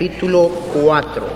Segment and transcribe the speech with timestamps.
[0.00, 0.48] Capítulo
[0.82, 1.26] 4.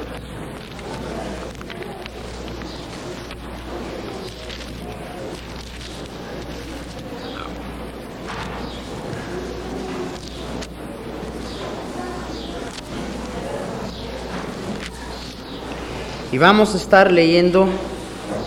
[16.33, 17.69] Y vamos a estar leyendo,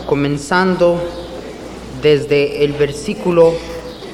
[0.08, 0.99] comenzando
[2.02, 3.53] desde el versículo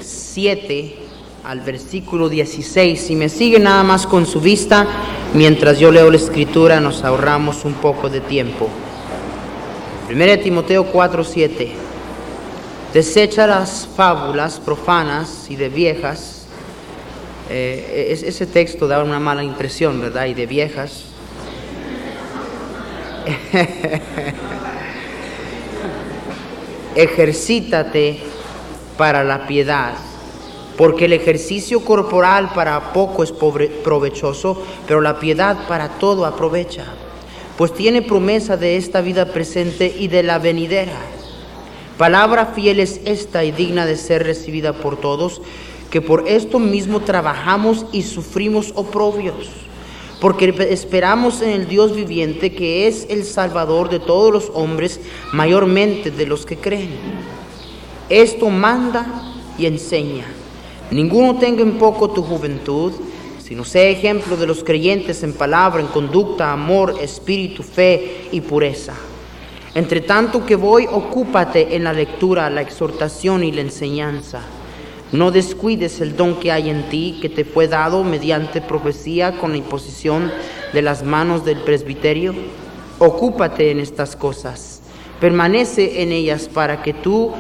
[0.02, 1.03] 7
[1.44, 2.99] al versículo 16.
[2.99, 4.88] Si me sigue nada más con su vista,
[5.33, 8.69] mientras yo leo la escritura, nos ahorramos un poco de tiempo.
[10.09, 11.72] 1 Timoteo 4:7.
[12.94, 16.45] Desecha las fábulas profanas y de viejas.
[17.50, 20.28] Eh, ese texto da una mala impresión, ¿verdad?
[20.28, 21.05] Y de viejas.
[26.95, 28.19] Ejercítate
[28.97, 29.94] para la piedad
[30.77, 36.85] porque el ejercicio corporal para poco es provechoso, pero la piedad para todo aprovecha,
[37.57, 40.97] pues tiene promesa de esta vida presente y de la venidera.
[41.97, 45.41] Palabra fiel es esta y digna de ser recibida por todos,
[45.91, 49.49] que por esto mismo trabajamos y sufrimos oprobios,
[50.19, 54.99] porque esperamos en el Dios viviente que es el Salvador de todos los hombres,
[55.31, 56.89] mayormente de los que creen.
[58.09, 59.06] Esto manda
[59.59, 60.25] y enseña
[60.94, 62.94] Ninguno tenga en poco tu juventud,
[63.44, 68.94] sino sea ejemplo de los creyentes en palabra, en conducta, amor, espíritu, fe y pureza.
[69.74, 74.42] Entre tanto que voy, ocúpate en la lectura, la exhortación y la enseñanza.
[75.12, 79.54] No descuides el don que hay en ti, que te fue dado mediante profecía con
[79.54, 80.31] la imposición
[80.74, 82.36] de las manos del presbiterio.
[83.00, 84.81] Ocúpate en estas cosas.
[85.20, 87.31] Permanece en ellas para que tú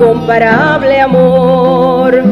[0.00, 2.24] incomparable amor,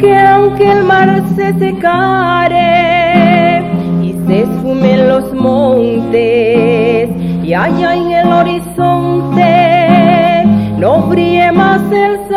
[0.00, 3.62] que aunque el mar se secare
[4.02, 7.08] y se esfumen los montes
[7.44, 9.44] y haya en el horizonte,
[10.76, 12.34] no brille más el sol,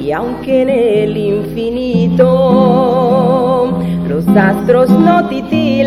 [0.00, 2.26] y aunque en el infinito
[4.08, 5.86] los astros no titilen,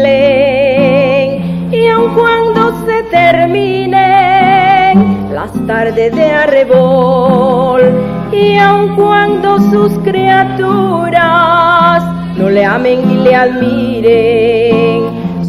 [1.70, 4.01] y aun cuando se termine
[5.42, 7.82] las tardes de arrebol.
[8.32, 12.04] Y aun cuando sus criaturas
[12.38, 15.02] no le amen y le admiren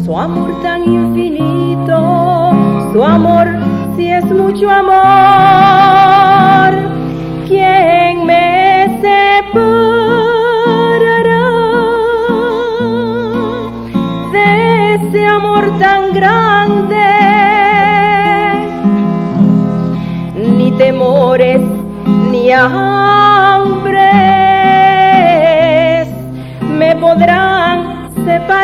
[0.03, 2.51] su amor tan infinito,
[2.91, 3.47] su amor
[3.95, 6.12] si es mucho amor,
[22.63, 24.07] ni hambres
[26.61, 28.63] me podrán separar,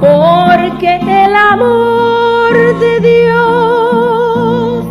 [0.00, 4.84] porque el amor de Dios,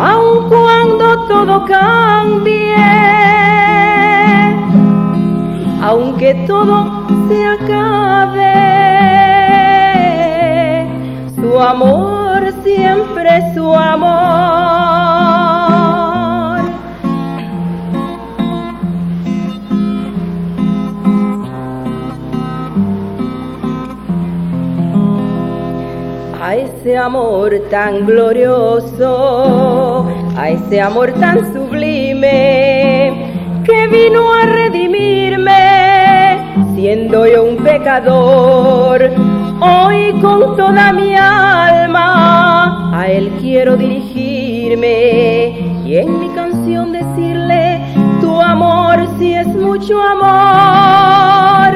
[0.00, 2.74] aun cuando todo cambie,
[5.82, 8.50] aunque todo se acabe,
[11.36, 11.99] su amor
[13.30, 14.10] siempre su amor.
[26.42, 30.06] A ese amor tan glorioso,
[30.36, 33.32] a ese amor tan sublime
[33.64, 36.42] que vino a redimirme,
[36.74, 39.10] siendo yo un pecador.
[39.60, 42.49] Hoy con toda mi alma
[43.00, 45.48] a Él quiero dirigirme
[45.86, 47.80] y en mi canción decirle,
[48.20, 51.72] tu amor si es mucho amor,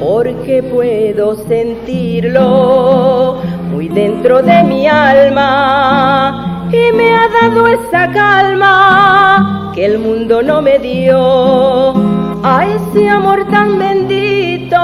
[0.00, 3.36] porque puedo sentirlo
[3.70, 10.60] muy dentro de mi alma y me ha dado esa calma que el mundo no
[10.60, 11.94] me dio.
[12.42, 14.76] A ese amor tan bendito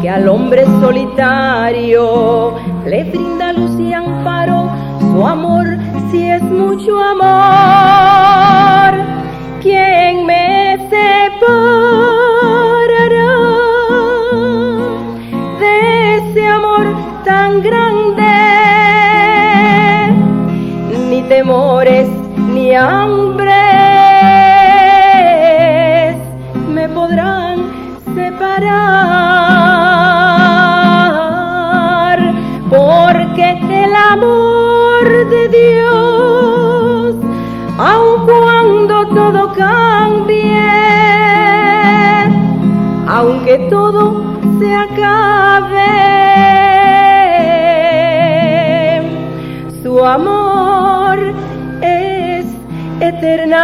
[0.00, 2.54] que al hombre solitario
[2.86, 4.70] le brinda luz y amparo.
[5.00, 5.66] Su amor
[6.10, 8.92] si es mucho amor.
[9.62, 11.70] ¿Quién me separará
[15.60, 16.86] de ese amor
[17.24, 18.32] tan grande?
[21.10, 22.08] Ni temores
[22.54, 23.50] ni hambres
[26.74, 27.58] me podrán
[28.14, 29.19] separar,
[34.12, 35.04] amor
[35.34, 37.14] de Dios,
[37.78, 40.60] aun cuando todo cambie,
[43.06, 44.02] aunque todo
[44.58, 45.90] se acabe,
[49.82, 51.18] su amor
[51.82, 52.46] es
[53.00, 53.62] eterna.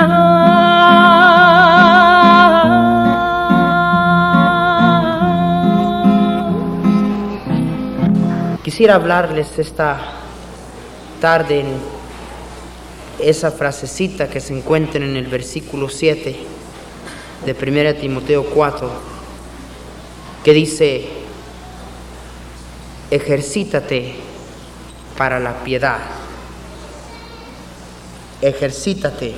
[8.63, 10.16] Quisiera hablarles esta
[11.21, 11.67] tarde en
[13.19, 16.37] esa frasecita que se encuentra en el versículo 7
[17.45, 18.91] de 1 Timoteo 4,
[20.45, 21.09] que dice,
[23.11, 24.15] ejercítate
[25.17, 25.99] para la piedad,
[28.43, 29.35] ejercítate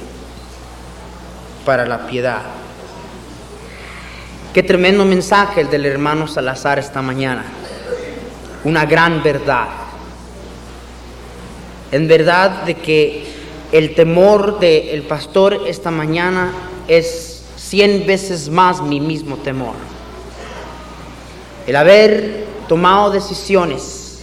[1.65, 2.43] para la piedad.
[4.53, 7.45] Qué tremendo mensaje el del hermano Salazar esta mañana
[8.65, 9.69] una gran verdad.
[11.91, 13.25] En verdad de que
[13.73, 16.53] el temor del pastor esta mañana
[16.87, 19.75] es cien veces más mi mismo temor.
[21.67, 24.21] El haber tomado decisiones,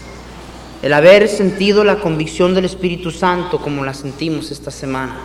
[0.81, 5.15] el haber sentido la convicción del Espíritu Santo como la sentimos esta semana.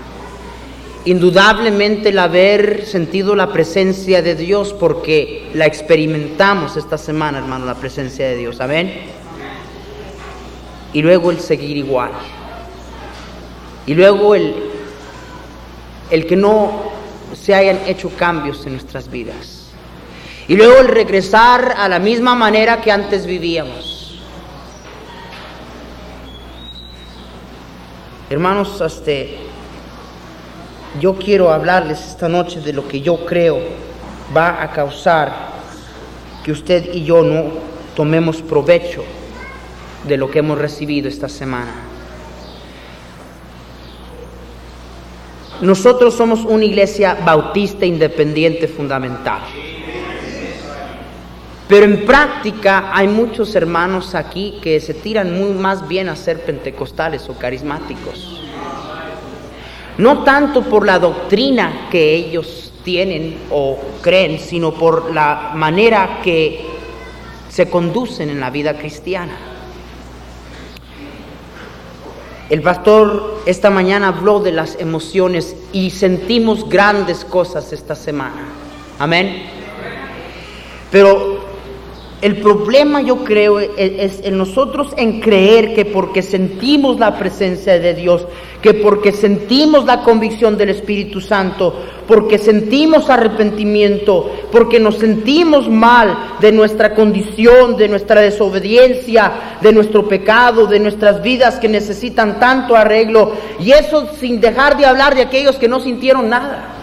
[1.06, 7.74] Indudablemente el haber sentido la presencia de Dios porque la experimentamos esta semana, hermano, la
[7.74, 8.60] presencia de Dios.
[8.60, 9.19] Amén.
[10.92, 12.10] Y luego el seguir igual.
[13.86, 14.54] Y luego el,
[16.10, 16.90] el que no
[17.34, 19.70] se hayan hecho cambios en nuestras vidas.
[20.48, 24.20] Y luego el regresar a la misma manera que antes vivíamos.
[28.28, 29.38] Hermanos, este,
[31.00, 33.58] yo quiero hablarles esta noche de lo que yo creo
[34.36, 35.50] va a causar
[36.44, 37.50] que usted y yo no
[37.94, 39.04] tomemos provecho
[40.06, 41.72] de lo que hemos recibido esta semana.
[45.60, 49.40] Nosotros somos una iglesia bautista independiente fundamental.
[51.68, 56.44] Pero en práctica hay muchos hermanos aquí que se tiran muy más bien a ser
[56.44, 58.42] pentecostales o carismáticos.
[59.98, 66.64] No tanto por la doctrina que ellos tienen o creen, sino por la manera que
[67.50, 69.49] se conducen en la vida cristiana.
[72.50, 78.42] El pastor esta mañana habló de las emociones y sentimos grandes cosas esta semana.
[78.98, 79.44] Amén.
[80.90, 81.39] Pero
[82.22, 87.78] El problema yo creo e- es, en nosotros en creer que porque sentimos la presencia
[87.78, 88.26] de Dios,
[88.60, 91.74] que porque sentimos la convicción del Espíritu Santo,
[92.06, 100.06] porque sentimos arrepentimiento, porque nos sentimos mal de nuestra condición, de nuestra desobediencia, de nuestro
[100.06, 105.22] pecado, de nuestras vidas que necesitan tanto arreglo, y eso sin dejar de hablar de
[105.22, 106.79] aquellos que no sintieron nada.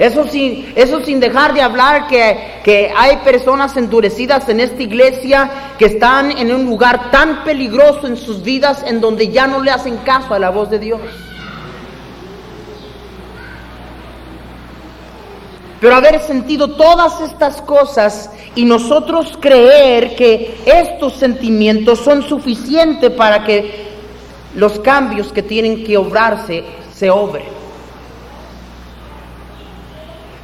[0.00, 5.50] Eso sin, eso sin dejar de hablar que, que hay personas endurecidas en esta iglesia
[5.78, 9.70] que están en un lugar tan peligroso en sus vidas en donde ya no le
[9.70, 11.00] hacen caso a la voz de Dios.
[15.82, 23.44] Pero haber sentido todas estas cosas y nosotros creer que estos sentimientos son suficientes para
[23.44, 23.90] que
[24.54, 26.64] los cambios que tienen que obrarse
[26.94, 27.59] se obren.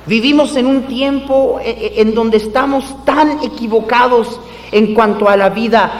[0.06, 5.48] Vivimos en un tiempo eh, eh, en donde estamos tan equivocados en cuanto a la
[5.48, 5.90] vida.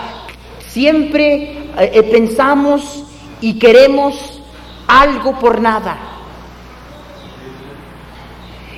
[0.69, 3.03] Siempre eh, pensamos
[3.41, 4.41] y queremos
[4.87, 6.16] algo por nada.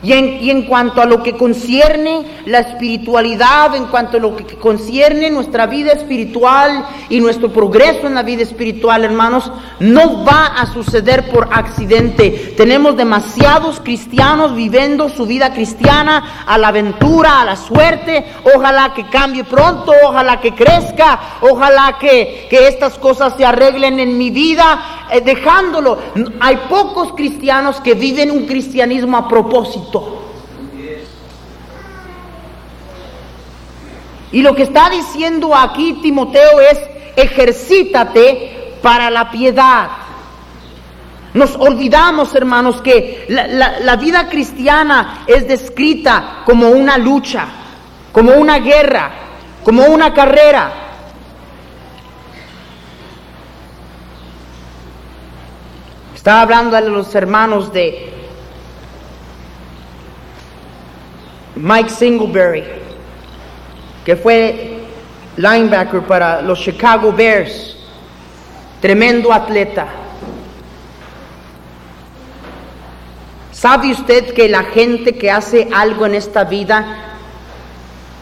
[0.02, 5.30] Y en, cuanto a lo que concierne la espiritualidad, en cuanto a lo que concierne
[5.30, 9.50] nuestra vida espiritual y nuestro progreso en la vida espiritual, hermanos,
[9.80, 12.54] no va a suceder por accidente.
[12.56, 18.24] Tenemos demasiados cristianos viviendo su vida cristiana a la aventura, a la suerte.
[18.54, 24.16] Ojalá que cambie pronto, ojalá que crezca, ojalá que, que estas cosas se arreglen en
[24.16, 25.98] mi vida, eh, dejándolo.
[26.40, 30.18] Hay pocos cristianos que viven un cristianismo a propósito.
[34.30, 36.78] Y lo que está diciendo aquí Timoteo es,
[37.16, 39.88] ejercítate para la piedad.
[41.34, 47.46] Nos olvidamos, hermanos, que la, la, vida cristiana es descrita como una lucha,
[48.12, 49.10] como una guerra,
[49.62, 50.87] como una carrera.
[56.28, 58.10] Estaba hablando a los hermanos de
[61.56, 62.64] Mike Singleberry,
[64.04, 64.80] que fue
[65.38, 67.78] linebacker para los Chicago Bears,
[68.78, 69.88] tremendo atleta.
[73.50, 77.16] ¿Sabe usted que la gente que hace algo en esta vida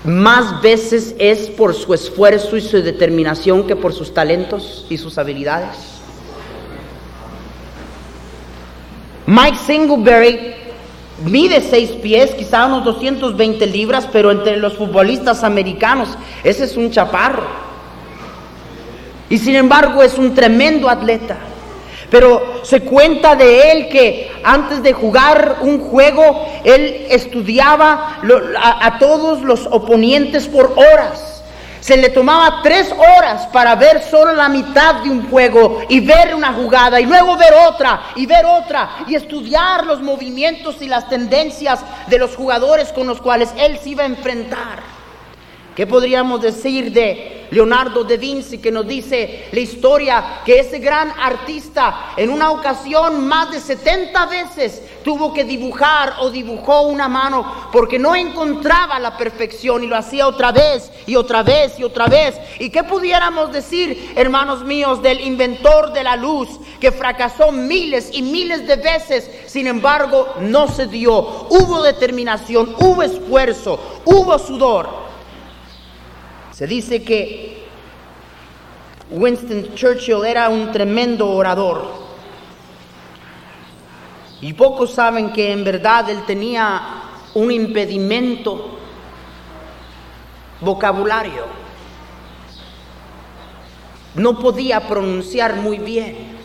[0.05, 5.19] más veces es por su esfuerzo y su determinación que por sus talentos y sus
[5.19, 5.96] habilidades?
[9.27, 10.55] Mike Singleberry
[11.25, 16.91] mide seis pies, quizá unos 220 libras, pero entre los futbolistas americanos ese es un
[16.91, 17.47] chaparro.
[19.29, 21.37] Y sin embargo es un tremendo atleta.
[22.11, 28.21] Pero se cuenta de él que antes de jugar un juego, él estudiaba
[28.81, 31.36] a todos los oponentes por horas.
[31.87, 36.35] Se le tomaba tres horas para ver solo la mitad de un juego y ver
[36.35, 41.09] una jugada y luego ver otra y ver otra y estudiar los movimientos y las
[41.09, 41.79] tendencias
[42.09, 44.83] de los jugadores con los cuales él se iba a enfrentar.
[45.77, 51.13] ¿Qué podríamos decir de Leonardo da Vinci que nos dice la historia que ese gran
[51.21, 57.69] artista en una ocasión más de 70 veces tuvo que dibujar o dibujó una mano
[57.71, 62.09] porque no encontraba la perfección y lo hacía otra vez y otra vez y otra
[62.09, 62.35] vez?
[62.59, 66.49] ¿Y qué pudiéramos decir, hermanos míos, del inventor de la luz
[66.81, 71.17] que fracasó miles y miles de veces, sin embargo no se dio?
[71.51, 74.89] Hubo determinación, hubo esfuerzo, hubo sudor.
[76.51, 77.65] Se dice que
[79.13, 82.06] Winston Churchill era un tremendo orador.
[84.47, 86.81] Y pocos saben que en verdad él tenía
[87.35, 88.79] un impedimento
[90.61, 91.47] vocabulario.
[94.15, 96.37] No podía pronunciar muy bien.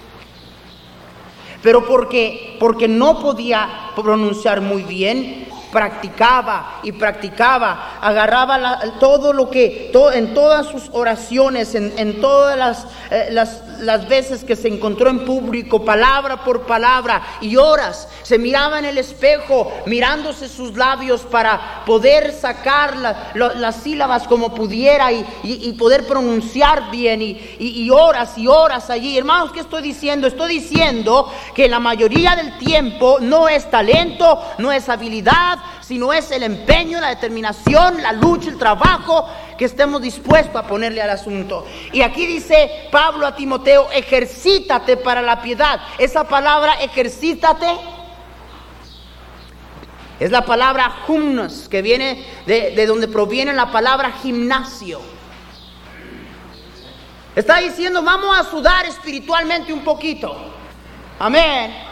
[1.61, 9.91] Pero porque, porque no podía pronunciar muy bien, practicaba y practicaba, agarraba todo lo que,
[10.13, 15.85] en todas sus oraciones, en, todas eh, las, las, veces que se encontró en público,
[15.85, 22.33] palabra por palabra y horas, se miraba en el espejo, mirándose sus labios para poder
[22.33, 22.95] sacar
[23.33, 29.17] las sílabas como pudiera y, poder pronunciar bien y, y horas y horas allí.
[29.17, 30.27] Hermanos, ¿qué estoy diciendo?
[30.27, 35.59] Estoy diciendo que la mayoría del tiempo no es talento, no es habilidad,
[35.91, 41.01] sino es el empeño, la determinación, la lucha, el trabajo que estemos dispuestos a ponerle
[41.01, 41.65] al asunto.
[41.91, 45.81] Y aquí dice Pablo a Timoteo, ejercítate para la piedad.
[45.97, 47.67] Esa palabra ejercítate
[50.17, 55.01] Es la palabra humnos, que viene de, de donde proviene la palabra gimnasio.
[57.35, 60.37] Está diciendo, vamos a sudar espiritualmente un poquito.
[61.19, 61.90] Amén.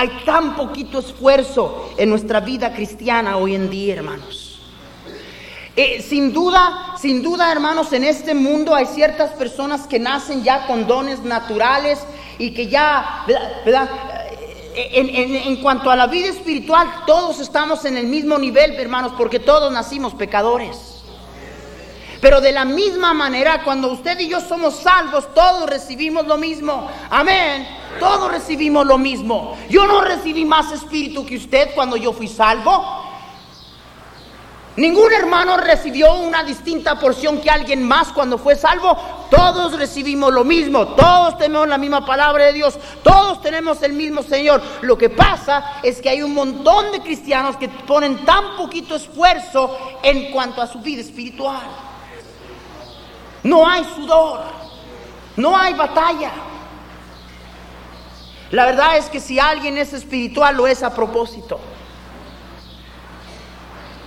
[0.00, 4.60] Hay tan poquito esfuerzo en nuestra vida cristiana hoy en día, hermanos.
[5.74, 10.68] Eh, sin duda, sin duda, hermanos, en este mundo hay ciertas personas que nacen ya
[10.68, 11.98] con dones naturales
[12.38, 13.24] y que ya.
[13.26, 19.40] Eh, en cuanto a la vida espiritual, todos estamos en el mismo nivel, hermanos, porque
[19.40, 20.87] todos nacimos pecadores.
[22.20, 26.88] Pero de la misma manera, cuando usted y yo somos salvos, todos recibimos lo mismo.
[27.10, 27.66] Amén.
[28.00, 29.56] Todos recibimos lo mismo.
[29.68, 33.04] Yo no recibí más espíritu que usted cuando yo fui salvo.
[34.78, 38.96] Ningún hermano recibió una distinta porción que alguien más cuando fue salvo.
[39.28, 40.88] Todos recibimos lo mismo.
[40.88, 42.78] Todos tenemos la misma palabra de Dios.
[43.02, 44.62] Todos tenemos el mismo Señor.
[44.82, 49.76] Lo que pasa es que hay un montón de cristianos que ponen tan poquito esfuerzo
[50.02, 51.66] en cuanto a su vida espiritual.
[53.42, 54.42] No hay sudor.
[55.36, 56.30] No hay batalla.
[58.50, 61.60] La verdad es que si alguien es espiritual, lo es a propósito.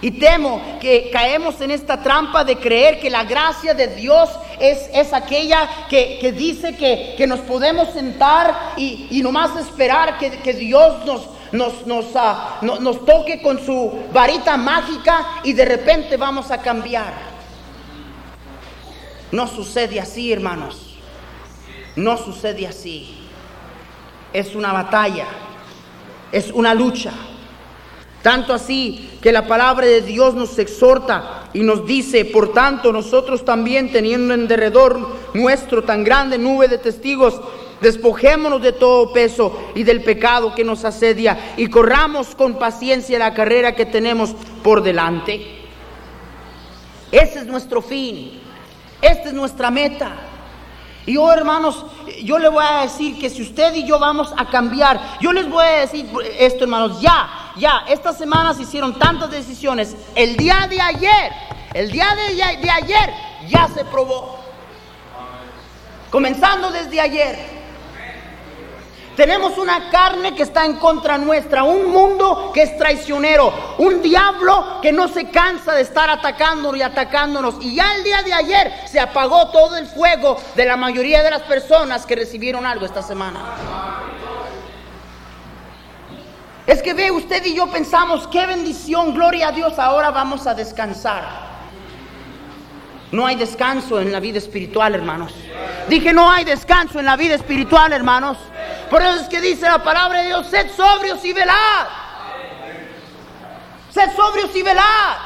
[0.03, 4.89] Y temo que caemos en esta trampa de creer que la gracia de Dios es,
[4.93, 10.31] es aquella que, que dice que, que nos podemos sentar y, y nomás esperar que,
[10.39, 15.65] que Dios nos, nos, nos, ah, no- nos toque con su varita mágica y de
[15.65, 17.30] repente vamos a cambiar.
[19.31, 20.97] No sucede así, hermanos.
[21.95, 23.17] No sucede así.
[24.33, 25.25] Es una batalla.
[26.31, 27.11] Es una lucha.
[28.21, 33.43] Tanto así que la palabra de Dios nos exhorta y nos dice, por tanto nosotros
[33.43, 34.99] también teniendo en derredor
[35.33, 37.41] nuestro tan grande nube de testigos,
[37.81, 43.33] despojémonos de todo peso y del pecado que nos asedia y corramos con paciencia la
[43.33, 45.41] carrera que tenemos por delante.
[47.11, 48.39] Ese es nuestro fin,
[49.01, 50.11] esta es nuestra meta.
[51.05, 51.85] Y yo, hermanos,
[52.23, 55.49] yo le voy a decir que si usted y yo vamos a cambiar, yo les
[55.49, 59.95] voy a decir esto, hermanos, ya, ya, estas semanas hicieron tantas decisiones.
[60.15, 61.31] El día de ayer,
[61.73, 63.13] el día de ayer
[63.47, 64.39] ya se probó.
[66.11, 67.60] Comenzando desde ayer.
[69.15, 74.79] Tenemos una carne que está en contra nuestra, un mundo que es traicionero, un diablo
[74.81, 77.55] que no se cansa de estar atacándonos y atacándonos.
[77.59, 81.31] Y ya el día de ayer se apagó todo el fuego de la mayoría de
[81.31, 83.39] las personas que recibieron algo esta semana.
[86.65, 90.53] Es que ve usted y yo pensamos, qué bendición, gloria a Dios, ahora vamos a
[90.53, 91.50] descansar.
[93.11, 95.33] No hay descanso en la vida espiritual, hermanos.
[95.89, 98.37] Dije, no hay descanso en la vida espiritual, hermanos.
[98.89, 101.87] Por eso es que dice la palabra de Dios, sed sobrios y velad.
[103.91, 105.17] Sed sobrios y velad.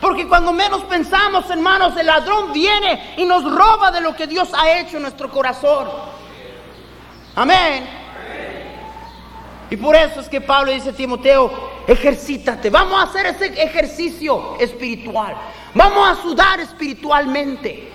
[0.00, 4.48] Porque cuando menos pensamos, hermanos, el ladrón viene y nos roba de lo que Dios
[4.54, 5.88] ha hecho en nuestro corazón.
[7.34, 7.86] Amén.
[9.70, 14.56] Y por eso es que Pablo dice a Timoteo, ejercítate, vamos a hacer ese ejercicio
[14.60, 15.34] espiritual,
[15.74, 17.88] vamos a sudar espiritualmente.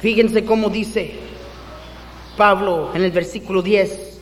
[0.00, 1.14] Fíjense cómo dice
[2.36, 4.20] Pablo en el versículo 10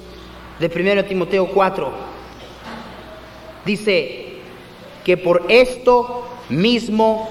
[0.59, 1.93] de 1 Timoteo 4.
[3.65, 4.39] Dice
[5.05, 7.29] que por esto mismo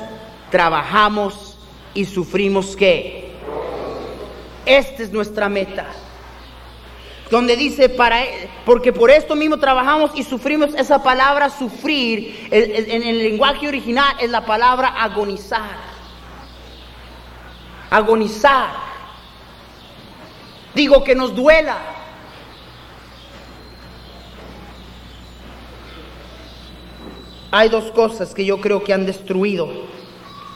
[0.52, 1.58] trabajamos
[1.94, 3.24] y sufrimos que.
[4.66, 5.88] Esta es nuestra meta.
[7.34, 8.20] Donde dice, para,
[8.64, 14.30] porque por esto mismo trabajamos y sufrimos esa palabra sufrir, en el lenguaje original es
[14.30, 15.78] la palabra agonizar.
[17.90, 18.70] Agonizar.
[20.76, 21.78] Digo que nos duela.
[27.50, 29.88] Hay dos cosas que yo creo que han destruido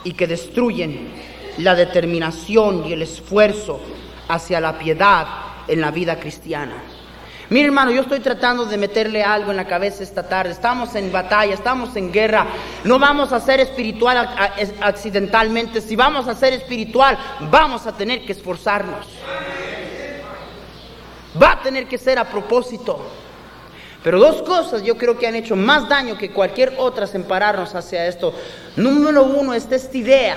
[0.04, 1.12] y que destruyen
[1.58, 3.80] la determinación y el esfuerzo
[4.28, 6.76] hacia la piedad en la vida cristiana.
[7.50, 10.52] Mire hermano, yo estoy tratando de meterle algo en la cabeza esta tarde.
[10.52, 12.46] Estamos en batalla, estamos en guerra.
[12.84, 14.18] No vamos a ser espiritual
[14.82, 15.80] accidentalmente.
[15.80, 17.18] Si vamos a ser espiritual,
[17.50, 19.08] vamos a tener que esforzarnos.
[21.42, 23.00] Va a tener que ser a propósito.
[24.04, 27.74] Pero dos cosas yo creo que han hecho más daño que cualquier otra en pararnos
[27.76, 28.34] hacia esto.
[28.76, 30.36] Número uno es esta idea.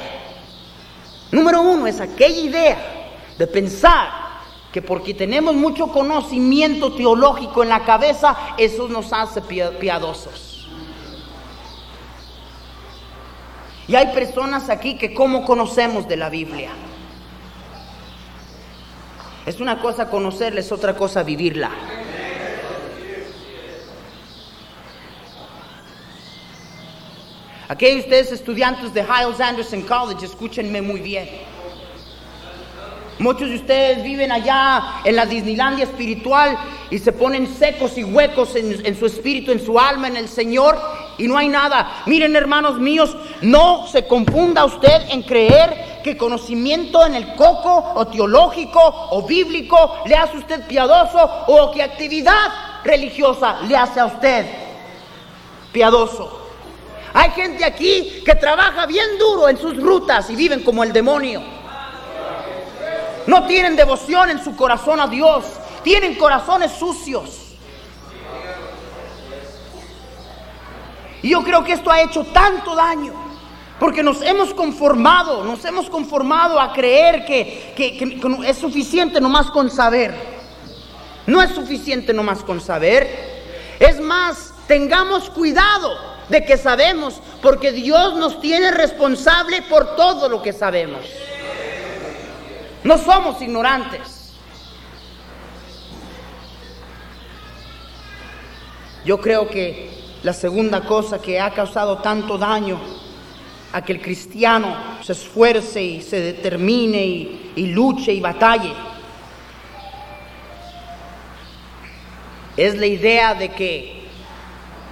[1.32, 2.78] Número uno es aquella idea
[3.36, 4.29] de pensar
[4.72, 10.68] que porque tenemos mucho conocimiento teológico en la cabeza, eso nos hace piadosos.
[13.88, 16.70] Y hay personas aquí que cómo conocemos de la Biblia.
[19.44, 21.72] Es una cosa conocerla, es otra cosa vivirla.
[27.66, 31.28] Aquí hay ustedes estudiantes de Hiles Anderson College, escúchenme muy bien.
[33.20, 36.56] Muchos de ustedes viven allá en la Disneylandia espiritual
[36.88, 40.80] y se ponen secos y huecos en, su espíritu, en su alma, en el Señor
[41.18, 42.02] y no hay nada.
[42.06, 48.06] Miren hermanos míos, no se confunda usted en creer que conocimiento en el coco o
[48.06, 48.80] teológico
[49.10, 52.48] o bíblico le hace usted piadoso o que actividad
[52.84, 54.46] religiosa le hace a usted
[55.72, 56.40] piadoso.
[57.12, 61.59] Hay gente aquí que trabaja bien duro en sus rutas y viven como el demonio.
[63.26, 65.44] No tienen devoción en su corazón a Dios.
[65.82, 67.50] Tienen corazones sucios.
[71.22, 73.12] Y yo creo que esto ha hecho tanto daño.
[73.78, 79.70] Porque nos hemos conformado, nos hemos conformado a creer que, que, es suficiente nomás con
[79.70, 80.14] saber.
[81.26, 83.40] No es suficiente nomás con saber.
[83.78, 85.96] Es más, tengamos cuidado
[86.28, 91.00] de que sabemos, porque Dios nos tiene responsable por todo lo que sabemos.
[92.82, 94.32] No somos ignorantes.
[99.04, 99.90] Yo creo que
[100.22, 102.78] la segunda cosa que ha causado tanto daño
[103.72, 108.72] a que el cristiano se esfuerce y se determine y, luche y batalle
[112.56, 114.02] es la idea de que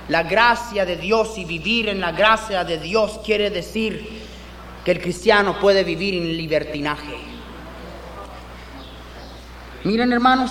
[0.09, 4.22] la gracia de Dios y vivir en la gracia de Dios quiere decir
[4.85, 7.38] que el cristiano puede vivir en libertinaje.
[9.85, 10.51] Miren hermanos,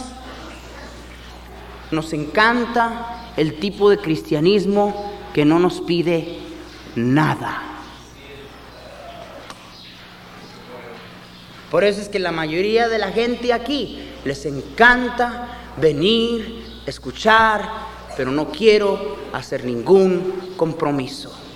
[1.92, 6.40] nos encanta el tipo de cristianismo que no nos pide
[6.96, 7.62] nada.
[11.70, 17.70] Por eso es que la mayoría de la gente aquí les encanta venir, escuchar,
[18.16, 21.47] pero no quiero hacer ningún compromiso.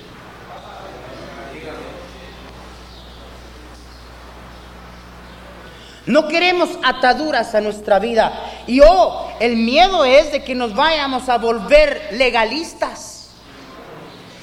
[6.12, 8.34] No queremos ataduras a nuestra vida.
[8.68, 13.30] Y oh, el miedo es de que nos vayamos a volver legalistas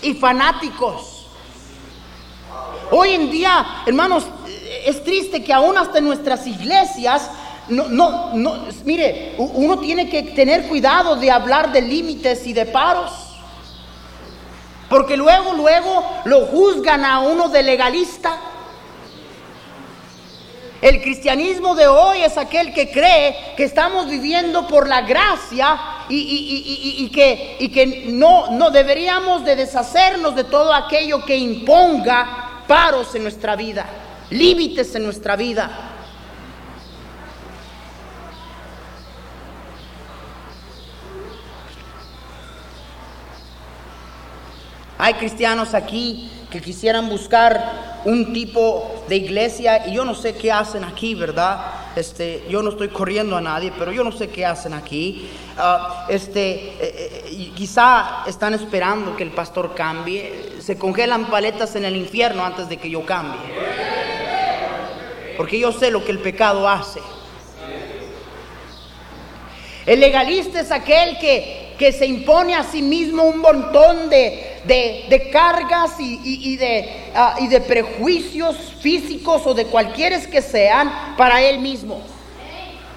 [0.00, 1.26] y fanáticos.
[2.90, 4.24] Hoy en día, hermanos,
[4.86, 7.28] es triste que aún hasta en nuestras iglesias,
[7.68, 12.64] no, no, no, mire, uno tiene que tener cuidado de hablar de límites y de
[12.64, 13.12] paros.
[14.88, 18.40] Porque luego, luego lo juzgan a uno de legalista.
[20.80, 25.76] El cristianismo de hoy es aquel que cree que estamos viviendo por la gracia
[26.08, 31.36] y, y, y, y que, que no, no deberíamos de deshacernos de todo aquello que
[31.36, 33.86] imponga paros en nuestra vida,
[34.30, 35.68] límites en nuestra vida.
[44.96, 50.52] Hay cristianos aquí que quisieran buscar un tipo de iglesia y yo no sé qué
[50.52, 51.78] hacen aquí, ¿verdad?
[51.96, 55.28] Este, yo no estoy corriendo a nadie, pero yo no sé qué hacen aquí.
[55.56, 60.52] Uh, este, eh, eh, quizá están esperando que el pastor cambie.
[60.60, 63.40] Se congelan paletas en el infierno antes de que yo cambie.
[65.36, 67.00] Porque yo sé lo que el pecado hace.
[69.86, 75.30] El legalista es aquel que, que se impone a sí mismo un montón de, de,
[75.32, 81.58] cargas y, de, uh, y de prejuicios físicos o de cualquiera que sean para él
[81.58, 82.02] mismo.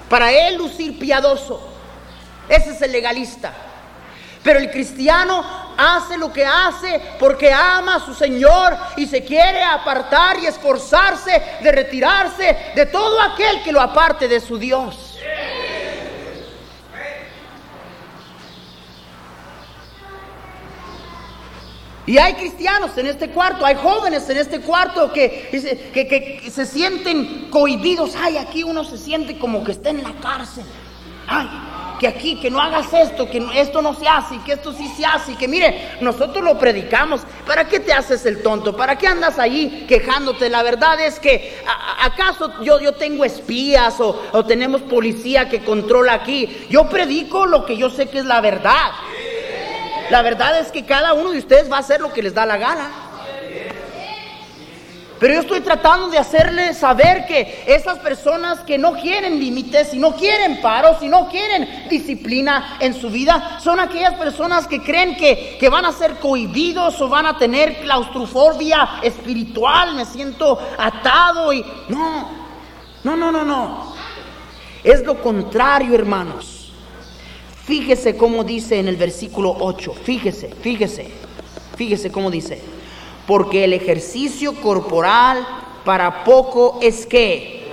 [0.10, 1.69] Para él lucir piadoso.
[2.49, 3.53] Ese es el legalista.
[4.43, 5.45] Pero el cristiano
[5.77, 11.41] hace lo que hace porque ama a su Señor y se quiere apartar y esforzarse
[11.62, 15.19] de retirarse de todo aquel que lo aparte de su Dios.
[22.05, 25.49] Y hay cristianos en este cuarto, hay jóvenes en este cuarto que,
[25.93, 28.15] que, que, se sienten cohibidos.
[28.15, 30.65] Ay, aquí uno se siente como que está en la cárcel.
[31.27, 31.47] Ay,
[31.99, 35.05] que aquí, que no hagas esto, que esto no se hace, que esto sí se
[35.05, 37.21] hace, que mire, nosotros lo predicamos.
[37.45, 38.75] ¿Para qué te haces el tonto?
[38.75, 40.49] ¿Para qué andas ahí quejándote?
[40.49, 41.59] La verdad es que,
[42.01, 46.65] ¿acaso yo, yo tengo espías o, o tenemos policía que controla aquí?
[46.71, 48.89] Yo predico lo que yo sé que es la verdad.
[50.12, 52.45] La verdad es que cada uno de ustedes va a hacer lo que les da
[52.45, 52.91] la gana.
[55.17, 60.00] Pero yo estoy tratando de hacerles saber que esas personas que no quieren límites y
[60.00, 65.15] no quieren paros y no quieren disciplina en su vida, son aquellas personas que creen
[65.15, 71.54] que, que van a ser cohibidos o van a tener claustrofobia espiritual, me siento atado
[71.54, 71.63] y...
[71.88, 72.30] No,
[73.06, 73.95] no, no, no, no.
[74.84, 76.61] Es lo contrario, hermanos.
[77.65, 81.08] Fíjese cómo dice en el versículo 8, fíjese, fíjese,
[81.78, 82.60] fíjese cómo dice.
[83.28, 85.47] porque el ejercicio corporal
[85.86, 87.71] para poco es que,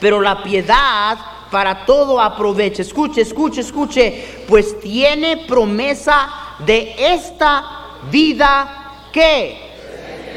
[0.00, 1.18] pero la piedad
[1.50, 2.82] para todo aprovecha.
[2.82, 6.28] Escuche, escuche, escuche, pues tiene promesa
[6.60, 7.64] de esta
[8.10, 9.56] vida que,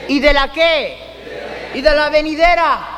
[0.07, 0.97] y de la que,
[1.75, 2.90] y de la venidera.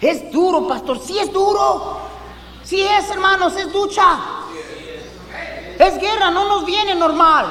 [0.00, 1.98] Es duro, pastor, sí es duro.
[2.62, 4.18] Sí es, hermanos, es ducha.
[5.78, 7.46] Es guerra, no nos viene normal.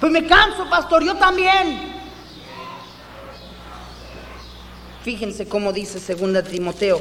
[0.00, 1.94] Pues me canso, pastor, yo también.
[5.02, 7.00] Fíjense cómo dice 2 Timoteo,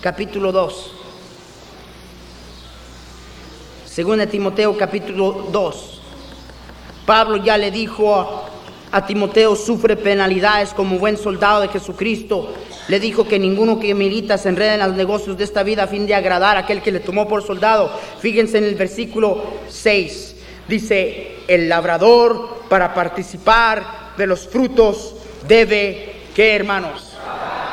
[0.00, 0.90] capítulo 2.
[3.96, 6.00] 2 Timoteo, capítulo 2.
[7.06, 8.43] Pablo ya le dijo
[8.94, 12.52] a, Timoteo, sufre penalidades como buen soldado de Jesucristo.
[12.88, 15.86] Le dijo que ninguno que milita se enrede en los negocios de esta vida a
[15.88, 17.90] fin de agradar a aquel que le tomó por soldado.
[18.20, 20.36] Fíjense en el versículo 6.
[20.68, 25.16] Dice, el labrador para participar de los frutos
[25.48, 27.14] debe, ¿qué hermanos?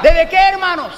[0.01, 0.91] ¿Debe qué hermanos?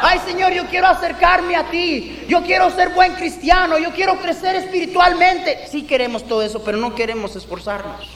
[0.00, 2.24] Ay Señor, yo quiero acercarme a ti.
[2.28, 3.78] Yo quiero ser buen cristiano.
[3.78, 5.66] Yo quiero crecer espiritualmente.
[5.70, 8.08] Sí queremos todo eso, pero no queremos esforzarnos.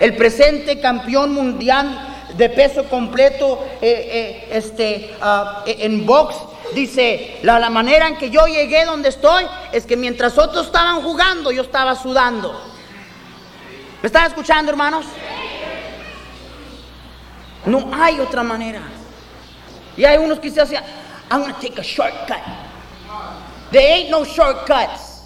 [0.00, 6.36] El presente campeón mundial de peso completo eh, eh, este, ah, en box
[6.74, 11.02] dice, la, la manera en que yo llegué donde estoy es que mientras otros estaban
[11.02, 12.60] jugando, yo estaba sudando.
[14.02, 15.06] ¿Me están escuchando, hermanos?
[17.64, 18.80] No hay otra manera.
[19.96, 20.80] Y hay unos que se hacen,
[21.30, 22.42] I'm going to take a shortcut.
[23.72, 25.24] There ain't no shortcuts.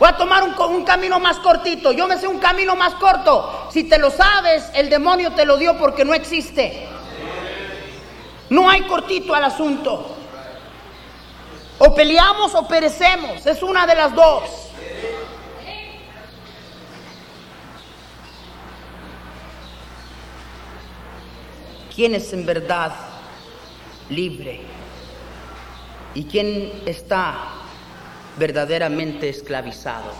[0.00, 1.92] Voy a tomar un, un, camino más cortito.
[1.92, 3.68] Yo me sé un camino más corto.
[3.70, 6.88] Si te lo sabes, el demonio te lo dio porque no existe.
[8.48, 10.16] No hay cortito al asunto.
[11.78, 13.44] O peleamos o perecemos.
[13.44, 14.44] Es una de las dos.
[21.94, 22.92] ¿Quién es en verdad
[24.08, 24.62] libre?
[26.14, 27.59] ¿Y quién está
[28.40, 30.10] verdaderamente esclavizado?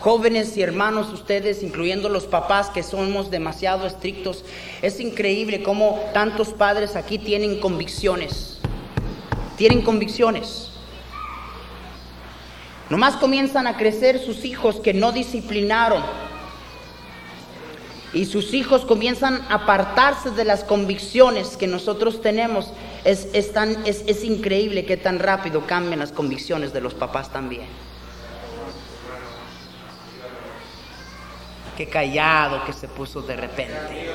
[0.00, 4.44] Jóvenes y hermanos, ustedes, incluyendo los papás que somos demasiado estrictos,
[4.80, 8.58] es increíble cómo tantos padres aquí tienen convicciones.
[9.56, 10.70] Tienen convicciones.
[12.90, 16.02] Nomás comienzan a crecer sus hijos que no disciplinaron
[18.12, 22.72] y sus hijos comienzan a apartarse de las convicciones que nosotros tenemos,
[23.04, 27.30] es, es, tan, es, es increíble que tan rápido cambian las convicciones de los papás
[27.30, 27.66] también.
[31.76, 34.10] Qué callado que se puso de repente.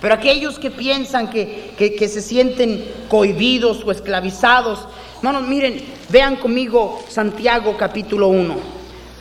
[0.00, 4.86] Pero aquellos que piensan que, que, se sienten cohibidos o esclavizados,
[5.22, 8.56] Hermanos, miren, vean conmigo Santiago capítulo 1.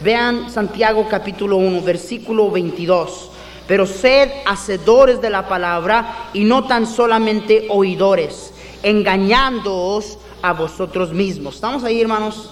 [0.02, 3.32] Vean Santiago capítulo 1, versículo 22.
[3.68, 11.56] Pero sed hacedores de la palabra y no tan solamente oidores, engañándoos a vosotros mismos.
[11.56, 12.50] ¿Estamos ahí, hermanos?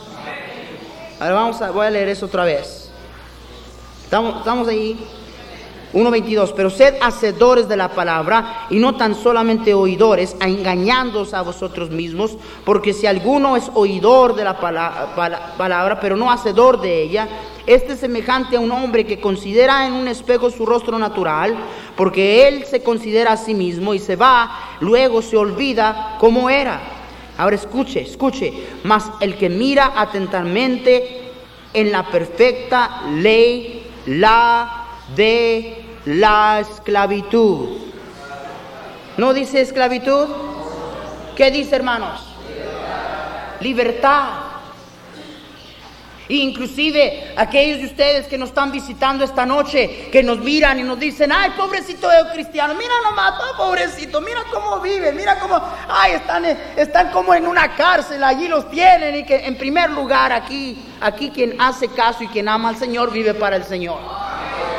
[1.21, 2.91] A ver, vamos a, voy a leer eso otra vez.
[4.03, 4.99] ¿Estamos, estamos ahí?
[5.97, 11.89] 1.22, pero sed hacedores de la palabra y no tan solamente oidores, engañándoos a vosotros
[11.89, 17.27] mismos, porque si alguno es oidor de la palabra, palabra, pero no hacedor de ella,
[17.65, 21.55] este es semejante a un hombre que considera en un espejo su rostro natural,
[21.95, 26.79] porque él se considera a sí mismo y se va, luego se olvida cómo era.
[27.37, 31.31] Ahora escuche, escuche, mas el que mira atentamente
[31.73, 37.79] en la perfecta ley, la de la esclavitud.
[39.17, 40.27] ¿No dice esclavitud?
[41.35, 42.21] ¿Qué dice, hermanos?
[43.59, 44.29] Libertad.
[46.29, 50.99] Inclusive aquellos de ustedes que nos están visitando esta noche, que nos miran y nos
[50.99, 56.45] dicen, ay, pobrecito de cristiano, mira nomás, pobrecito, mira cómo vive, mira cómo, ay, están,
[56.75, 61.31] están como en una cárcel, allí los tienen y que en primer lugar aquí, aquí
[61.31, 64.26] quien hace caso y quien ama al Señor vive para el Señor.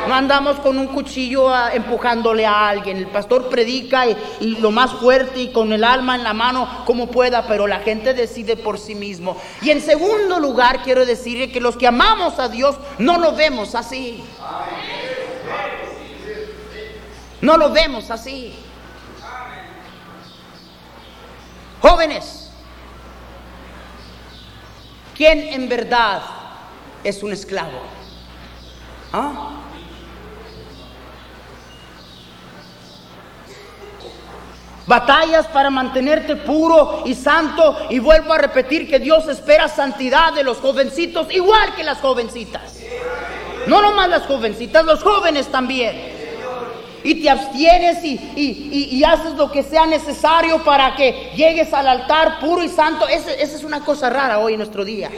[0.09, 2.97] No andamos con un cuchillo a, empujándole a alguien.
[2.97, 4.17] El pastor predica y,
[4.59, 8.15] lo más fuerte y con el alma en la mano como pueda, pero la gente
[8.15, 9.37] decide por sí mismo.
[9.61, 13.75] Y en segundo lugar, quiero decirle que los que amamos a Dios no lo vemos
[13.75, 14.23] así.
[17.39, 18.55] No lo vemos así.
[21.83, 22.49] Jóvenes,
[25.15, 26.23] ¿quién en verdad
[27.03, 27.83] es un esclavo?
[29.13, 29.67] ¿Ah?
[34.89, 37.77] Batallas para mantenerte puro y santo.
[37.91, 42.79] Y vuelvo a repetir que Dios espera santidad de los jovencitos, igual que las jovencitas.
[43.67, 46.17] No nomás las jovencitas, los jóvenes también.
[47.03, 51.87] Y te abstienes y, y- y- haces lo que sea necesario para que llegues al
[51.87, 53.07] altar puro y santo.
[53.07, 55.09] Ese- esa es una cosa rara hoy en nuestro día.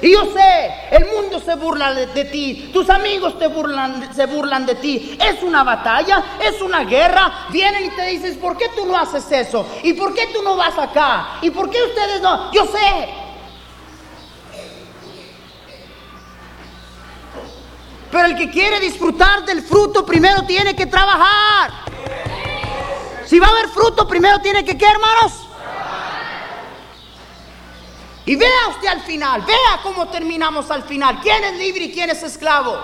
[0.00, 4.64] Y yo sé, el mundo se burla de, ti, tus amigos te burlan, se burlan
[4.64, 5.18] de ti.
[5.20, 7.46] Es una batalla, es una guerra.
[7.50, 9.66] Vienen y te dices, ¿por qué tú no haces eso?
[9.82, 11.38] ¿Y por qué tú no vas acá?
[11.42, 12.52] ¿Y por qué ustedes no?
[12.52, 13.08] Yo sé.
[18.10, 21.72] Pero el que quiere disfrutar del fruto primero tiene que trabajar.
[23.26, 25.47] Si va a haber fruto, primero tiene que, ¿qué hermanos?
[28.28, 31.18] Y vea usted al final, vea cómo terminamos al final.
[31.22, 32.78] ¿Quién es libre y quién es esclavo?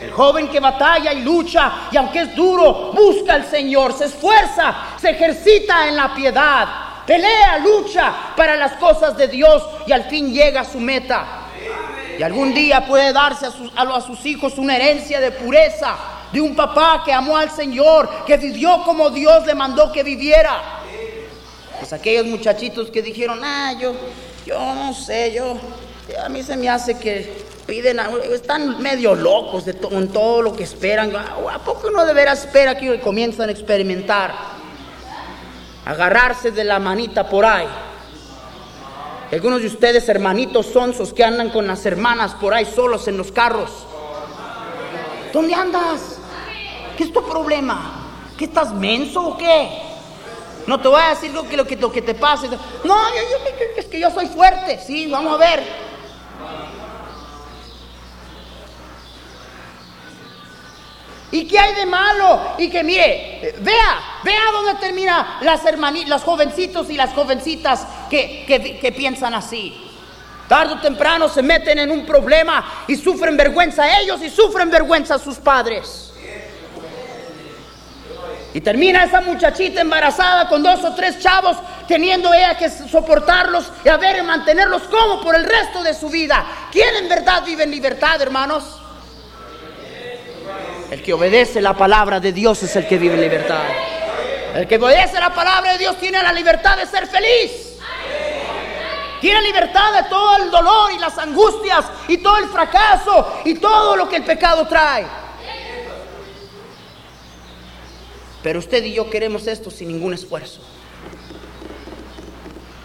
[0.00, 4.74] El joven que batalla y lucha y aunque es duro, busca al Señor, se esfuerza,
[4.98, 6.66] se ejercita en la piedad,
[7.06, 11.42] pelea, lucha para las cosas de Dios y al fin llega a su meta.
[12.18, 15.94] Y algún día puede darse a sus, hijos una herencia de pureza,
[16.32, 20.58] de un papá que amó al Señor, que vivió como Dios le mandó que viviera.
[21.78, 23.92] Pues aquellos muchachitos que dijeron, ah, yo,
[24.46, 25.56] yo no sé, yo,
[26.24, 30.54] a mí se me hace que piden, a- están medio locos de con todo lo
[30.54, 31.14] que esperan.
[31.16, 34.32] ¿A poco uno de veras espera que comienzan a experimentar?
[35.84, 37.66] Agarrarse de la manita por ahí.
[39.32, 43.32] Algunos de ustedes, hermanitos sonsos que andan con las hermanas por ahí solos en los
[43.32, 43.70] carros.
[45.32, 46.18] ¿Dónde andas?
[46.96, 48.04] ¿Qué es tu problema?
[48.38, 49.68] ¿Qué estás menso o qué?
[50.66, 52.48] No te voy a decir lo que, lo que, te pase.
[52.48, 52.56] No,
[53.14, 54.80] yo- es que yo soy fuerte.
[54.84, 55.62] Sí, vamos a ver.
[61.32, 62.40] ¿Y qué hay de malo?
[62.58, 68.44] Y que mire, vea, vea dónde termina las hermanitas, los jovencitos y las jovencitas que,
[68.46, 69.82] que- que piensan así.
[70.48, 75.18] Tarde o temprano se meten en un problema y sufren vergüenza ellos y sufren vergüenza
[75.18, 76.12] sus padres.
[78.56, 83.90] Y termina esa muchachita embarazada con dos o tres chavos, teniendo ella que soportarlos y
[83.90, 86.42] a mantenerlos como por el resto de su vida.
[86.72, 88.64] ¿Quién en verdad vive en libertad, hermanos?
[90.90, 93.60] El que obedece la palabra de Dios es el que vive en libertad.
[94.54, 97.76] El que obedece la palabra de Dios tiene la libertad de ser feliz.
[99.20, 103.96] Tiene libertad de todo el dolor y las angustias y todo el fracaso y todo
[103.96, 105.25] lo que el pecado trae.
[108.46, 110.60] Pero usted y yo queremos esto sin ningún esfuerzo.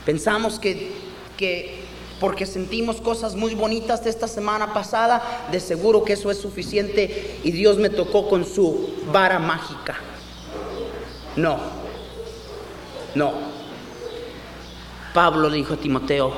[0.04, 0.91] Pensamos que,
[1.38, 1.84] que
[2.19, 5.21] porque sentimos cosas muy bonitas esta semana pasada,
[5.52, 9.97] de seguro que eso es suficiente y Dios me tocó con su vara mágica.
[11.36, 11.60] No,
[13.13, 13.32] no.
[15.13, 16.34] Pablo dijo a Timoteo,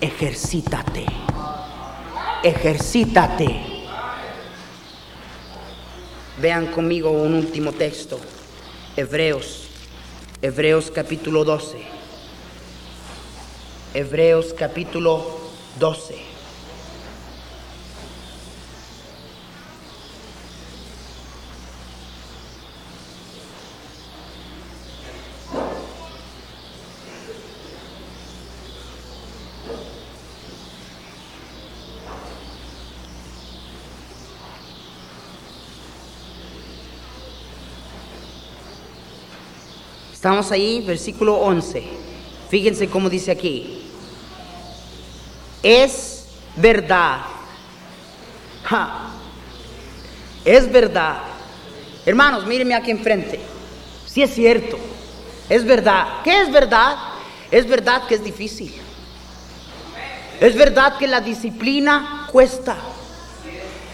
[0.00, 1.04] ejercítate,
[2.42, 3.69] ejercítate.
[6.40, 8.18] Vean conmigo un último texto,
[8.96, 9.68] Hebreos,
[10.40, 11.78] Hebreos capítulo 12.
[13.92, 15.38] Hebreos capítulo
[15.78, 16.29] 12.
[40.20, 41.82] Estamos ahí, versículo 11.
[42.50, 43.80] Fíjense cómo dice aquí.
[45.62, 47.20] Es verdad.
[48.64, 49.12] Ja.
[50.44, 51.20] Es verdad.
[52.04, 53.40] Hermanos, mírenme aquí enfrente.
[54.06, 54.78] Si es cierto.
[55.48, 56.20] Es verdad.
[56.22, 56.98] ¿Qué es verdad?
[57.50, 58.74] Es verdad que es difícil.
[60.38, 62.76] Es verdad que la disciplina cuesta.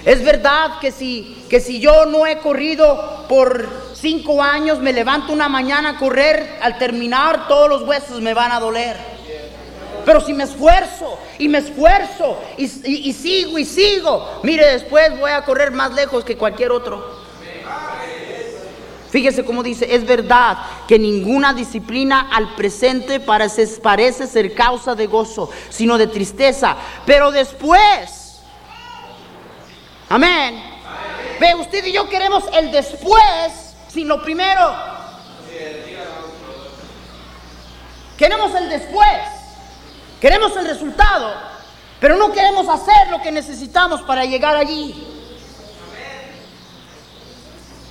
[0.04, 5.32] Es verdad que si, que si yo no he corrido por cinco años, me levanto
[5.32, 8.96] una mañana a correr, al terminar todos los huesos me van a doler.
[10.04, 15.44] Pero si me esfuerzo y me esfuerzo y, sigo y sigo, mire, después voy a
[15.44, 17.26] correr más lejos que cualquier otro.
[19.10, 20.56] Fíjese cómo dice, es verdad
[20.86, 26.76] que ninguna disciplina al presente parece ser causa de gozo, sino de tristeza.
[27.04, 28.40] Pero después,
[30.08, 30.62] amén.
[31.40, 33.65] Ve, usted y yo queremos el después,
[33.96, 34.76] sin lo primero.
[38.18, 39.18] Queremos el después.
[40.20, 41.34] Queremos el resultado,
[41.98, 44.94] pero no queremos hacer lo que necesitamos para llegar allí.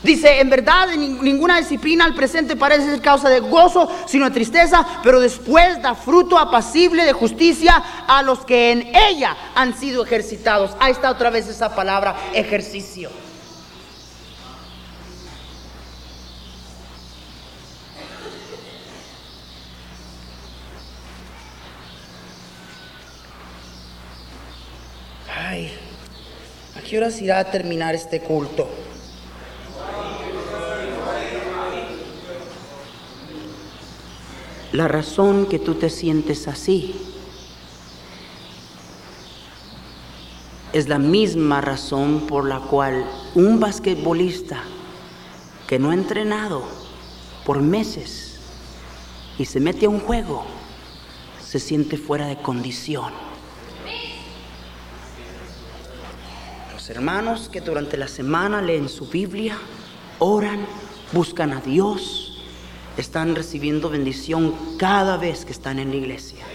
[0.03, 4.31] Dice, en verdad, en ninguna disciplina al presente parece ser causa de gozo, sino de
[4.31, 10.03] tristeza, pero después da fruto apacible de justicia a los que en ella han sido
[10.03, 10.71] ejercitados.
[10.79, 13.24] Ahí está otra vez esa palabra, ejercicio.
[25.63, 28.67] ¿A qué horas irá a terminar este culto?
[34.71, 36.93] La razón que tú te sientes así
[40.73, 44.61] es la misma razón por la cual un basquetbolista
[45.67, 46.63] que no ha entrenado
[47.45, 48.39] por meses
[49.37, 50.43] y se mete a un juego
[51.41, 53.34] se siente fuera de condición.
[56.85, 59.57] Los hermanos que durante la semana leen su Biblia,
[60.19, 60.67] oran,
[61.13, 62.37] buscan a Dios,
[62.95, 66.45] están recibiendo bendición cada vez que están en la iglesia.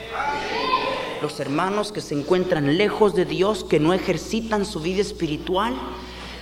[1.21, 5.75] Los hermanos que se encuentran lejos de Dios, que no ejercitan su vida espiritual,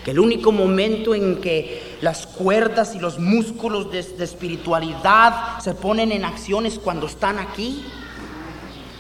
[0.05, 6.12] que el único momento en que las cuerdas y los músculos de, espiritualidad se ponen
[6.12, 7.86] en acción es cuando están aquí,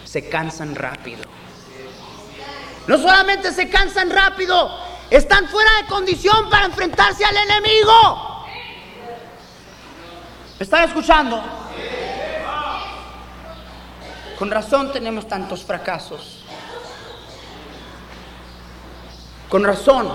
[0.06, 1.27] se cansan rápido.
[2.88, 4.70] No solamente se cansan rápido,
[5.10, 8.46] están fuera de condición para enfrentarse al enemigo.
[10.58, 11.38] ¿Me están escuchando?
[14.38, 16.44] Con razón tenemos tantos fracasos.
[19.50, 20.10] Con razón,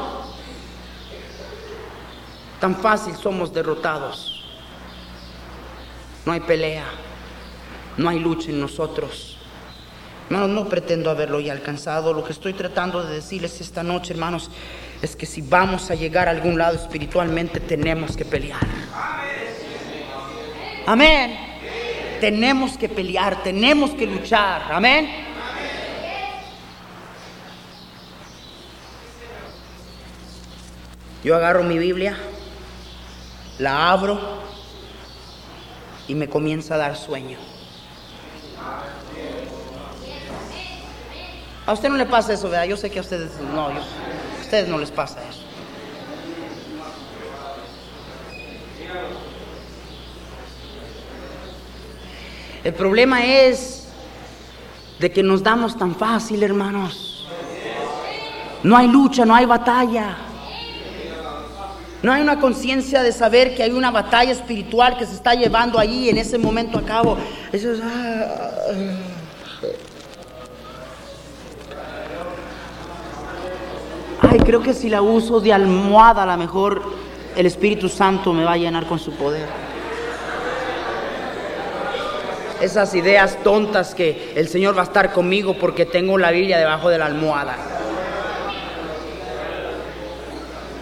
[2.60, 4.44] tan fácil somos derrotados.
[6.26, 6.86] No hay pelea,
[7.98, 9.33] no hay lucha en nosotros.
[10.26, 12.14] Hermanos, no pretendo haberlo ya alcanzado.
[12.14, 14.50] Lo que estoy tratando de decirles esta noche, hermanos,
[15.02, 18.66] es que si vamos a llegar a algún lado espiritualmente, tenemos que pelear.
[20.86, 21.38] Amén.
[22.20, 24.72] Tenemos que pelear, tenemos que luchar.
[24.72, 25.10] Amén.
[31.24, 32.18] Yo agarro mi Biblia,
[33.58, 34.20] la abro
[36.08, 37.53] y me comienza a dar sueño.
[41.66, 42.66] A usted no le pasa eso, ¿verdad?
[42.66, 43.74] Yo sé que a ustedes no, a
[44.42, 45.40] ustedes no les pasa eso.
[52.64, 53.88] El problema es
[55.00, 57.28] de que nos damos tan fácil, hermanos.
[58.64, 60.18] No hay lucha, no hay batalla.
[62.02, 65.80] No hay una conciencia de saber que hay una batalla espiritual que se está llevando
[65.80, 67.18] allí en ese momento a cabo.
[67.52, 68.54] Eso es, ah,
[74.30, 76.82] Ay, creo que si la uso de almohada, a lo mejor
[77.36, 79.48] el Espíritu Santo me va a llenar con su poder
[82.64, 86.90] esas ideas tontas que el Señor va a estar conmigo porque tengo la Biblia debajo
[86.90, 87.58] de la almohada.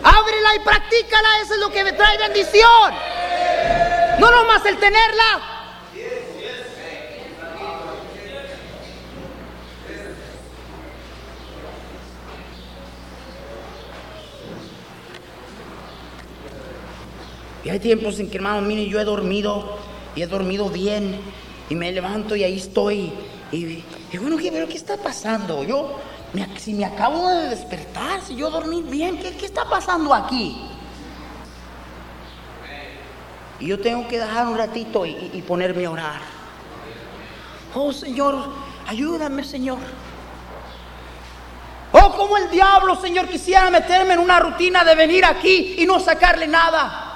[0.03, 2.93] Ábrela y practícala, eso es lo que me trae bendición.
[4.19, 5.50] No nomás el tenerla.
[17.71, 19.77] Hay tiempos en que, hermano, mire, yo he dormido
[20.13, 21.17] y he dormido bien
[21.69, 23.13] y me levanto y ahí estoy.
[23.49, 23.81] Y,
[24.19, 25.63] bueno, pero ¿qué está pasando?
[25.63, 25.97] Yo,
[26.57, 30.57] si me acabo de despertar, si yo dormí bien, ¿qué, qué está pasando aquí?
[33.61, 36.21] Y yo tengo que dejar un ratito y, y ponerme a orar.
[37.73, 38.49] Oh Señor,
[38.85, 39.79] ayúdame Señor.
[41.93, 46.01] Oh, como el diablo, Señor, quisiera meterme en una rutina de venir aquí y no
[46.01, 47.10] sacarle nada.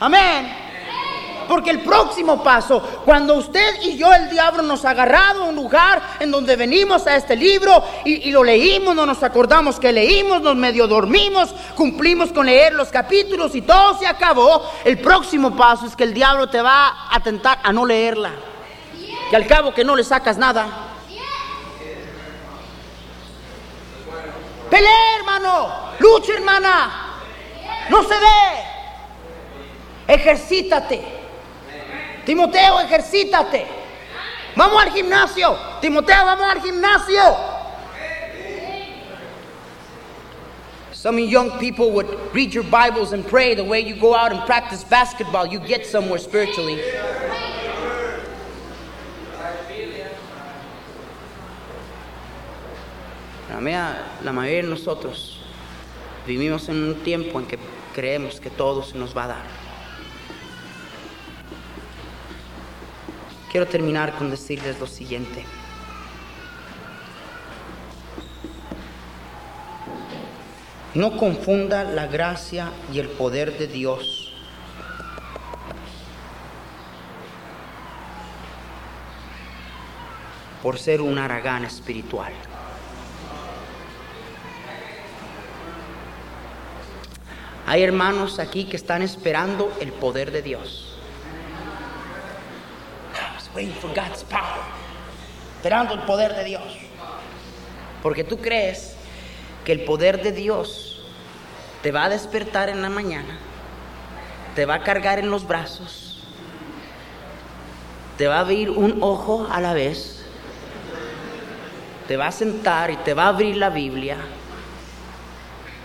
[0.00, 0.56] Amén.
[1.46, 5.56] Porque el próximo paso, cuando usted y yo, el diablo, nos ha agarrado a un
[5.56, 10.40] lugar en donde venimos a este libro y, lo leímos, no nos acordamos que leímos,
[10.42, 15.86] nos medio dormimos, cumplimos con leer los capítulos y todo se acabó, el próximo paso
[15.86, 18.30] es que el diablo te va a tentar a no leerla.
[19.32, 20.68] Y al cabo que no le sacas nada.
[24.70, 25.68] Pelea, hermano.
[25.98, 27.16] Lucha, hermana.
[27.88, 28.79] No se ve.
[30.10, 31.00] Ejercítate.
[32.26, 33.64] Timoteo, ejercítate.
[34.56, 35.56] Vamos al gimnasio.
[35.80, 37.36] Timoteo, vamos al gimnasio.
[40.92, 44.44] Some young people would read your Bibles and pray the way you go out and
[44.46, 45.46] practice basketball.
[45.46, 46.80] You get somewhere spiritually.
[53.48, 55.38] La mayoría de nosotros
[56.26, 57.58] vivimos en un tiempo en que
[57.94, 59.69] creemos que todo se nos va a dar.
[63.50, 65.44] Quiero terminar con decirles lo siguiente.
[70.94, 74.30] No confunda la gracia y el poder de Dios.
[80.62, 82.32] por ser un aragán espiritual.
[87.66, 90.89] Hay hermanos aquí que están esperando el poder de Dios.
[95.56, 96.62] Esperando el poder de Dios.
[98.02, 98.96] Porque tú crees
[99.64, 101.02] que el poder de Dios
[101.82, 103.38] te va a despertar en la mañana,
[104.54, 106.22] te va a cargar en los brazos,
[108.16, 110.24] te va a abrir un ojo a la vez,
[112.08, 114.16] te va a sentar y te va a abrir la Biblia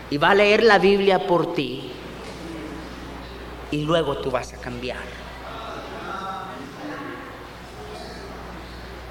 [0.09, 1.91] y va a leer la Biblia por ti
[3.71, 5.24] y luego tú vas a cambiar.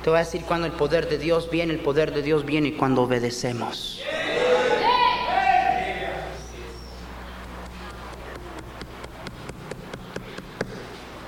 [0.04, 2.76] Te voy a decir cuando el poder de Dios viene, el poder de Dios viene
[2.76, 4.02] cuando obedecemos.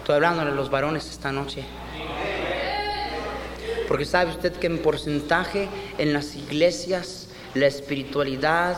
[0.00, 1.64] Estoy hablándole a los varones esta noche.
[3.88, 8.76] Porque sabe usted que en porcentaje en las iglesias la espiritualidad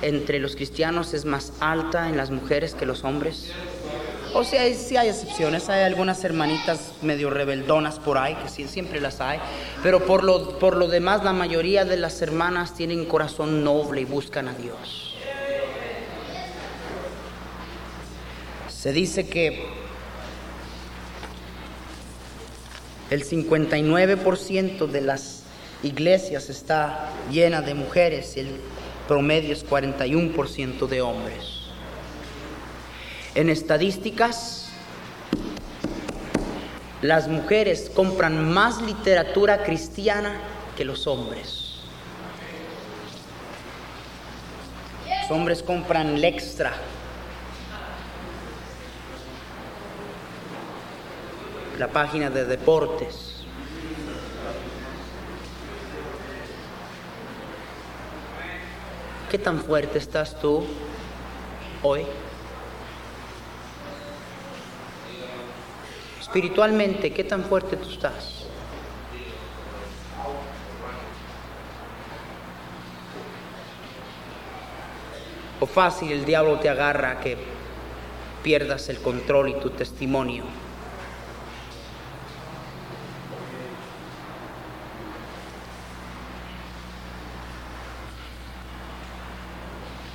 [0.00, 3.52] entre los cristianos es más alta en las mujeres que los hombres.
[4.32, 9.20] O sea, sí hay excepciones, hay algunas hermanitas medio rebeldonas por ahí, que siempre las
[9.20, 9.38] hay,
[9.82, 14.04] pero por lo, por lo demás la mayoría de las hermanas tienen corazón noble y
[14.04, 15.16] buscan a Dios.
[18.68, 19.80] Se dice que
[23.10, 25.42] El 59% de las
[25.82, 28.50] iglesias está llena de mujeres y el
[29.08, 31.59] promedio es 41% de hombres.
[33.34, 34.68] En estadísticas,
[37.00, 40.34] las mujeres compran más literatura cristiana
[40.76, 41.76] que los hombres.
[45.22, 46.72] Los hombres compran extra
[51.78, 53.44] la página de deportes.
[59.30, 60.64] ¿Qué tan fuerte estás tú
[61.84, 62.04] hoy?
[66.30, 68.44] Espiritualmente, ¿qué tan fuerte tú estás?
[75.58, 77.36] O fácil el diablo te agarra que
[78.44, 80.44] pierdas el control y tu testimonio.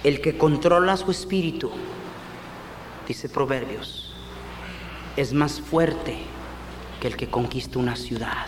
[0.01, 1.69] El que controla su espíritu,
[3.05, 4.14] dice Proverbios,
[5.15, 6.17] es más fuerte
[6.99, 8.47] que el que conquista una ciudad.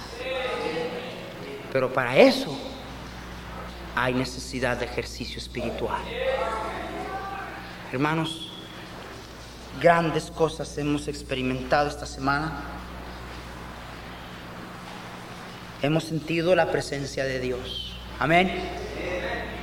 [1.72, 2.57] Pero para eso
[3.95, 6.01] hay necesidad de ejercicio espiritual.
[7.91, 8.51] Hermanos,
[9.82, 12.63] grandes cosas hemos experimentado esta semana.
[15.82, 17.95] Hemos sentido la presencia de Dios.
[18.20, 18.51] Amén.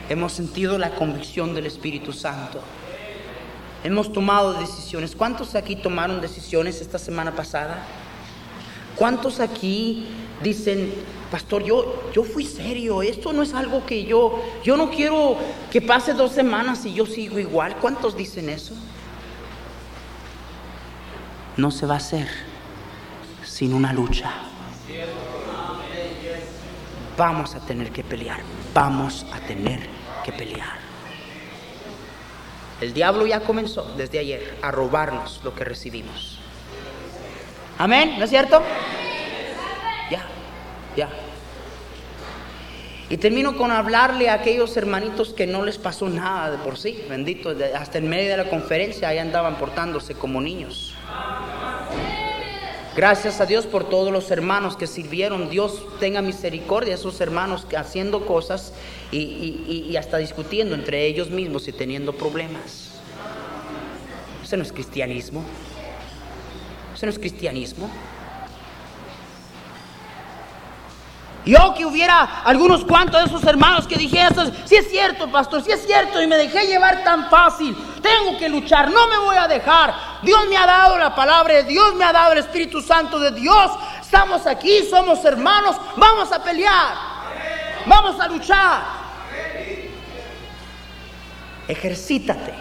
[0.08, 2.62] Hemos sentido la convicción del Espíritu Santo.
[3.84, 5.14] Hemos tomado decisiones.
[5.14, 7.84] ¿Cuántos aquí tomaron decisiones esta semana pasada?
[8.96, 10.06] ¿Cuántos aquí
[10.42, 10.90] dicen,
[11.30, 15.36] pastor, yo, yo fui serio, esto no es algo que yo, yo no quiero
[15.70, 17.76] que pase dos semanas y yo sigo igual?
[17.76, 18.74] ¿Cuántos dicen eso?
[21.58, 22.28] No se va a hacer
[23.44, 24.32] sin una lucha.
[27.18, 28.40] Vamos a tener que pelear,
[28.72, 29.80] vamos a tener
[30.24, 30.83] que pelear.
[32.80, 36.38] El diablo ya comenzó desde ayer a robarnos lo que recibimos.
[37.78, 38.62] Amén, ¿no es cierto?
[40.10, 40.24] Ya,
[40.96, 41.08] ya.
[43.08, 47.04] Y termino con hablarle a aquellos hermanitos que no les pasó nada de por sí,
[47.08, 50.94] bendito, hasta en medio de la conferencia ahí andaban portándose como niños.
[52.96, 55.50] Gracias a Dios por todos los hermanos que sirvieron.
[55.50, 58.72] Dios tenga misericordia a esos hermanos que haciendo cosas
[59.10, 59.18] y,
[59.88, 62.92] y, hasta discutiendo entre ellos mismos y teniendo problemas.
[64.44, 65.42] Eso no es cristianismo.
[66.94, 67.90] Eso no es cristianismo.
[71.44, 74.34] Yo que hubiera algunos cuantos de esos hermanos que dijeran,
[74.64, 78.48] si es cierto, pastor, si es cierto, y me dejé llevar tan fácil, tengo que
[78.48, 79.94] luchar, no me voy a dejar.
[80.22, 83.30] Dios me ha dado la palabra de Dios, me ha dado el Espíritu Santo de
[83.32, 83.70] Dios.
[84.00, 86.94] Estamos aquí, somos hermanos, vamos a pelear,
[87.84, 88.82] vamos a luchar.
[91.68, 92.54] Ejercítate.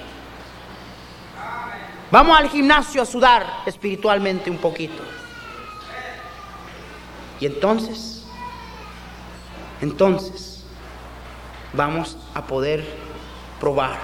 [2.11, 5.03] Vamos al gimnasio a sudar espiritualmente un poquito.
[7.39, 8.22] Y entonces,
[9.83, 10.63] entonces,
[11.73, 12.85] vamos a poder
[13.59, 13.99] probar.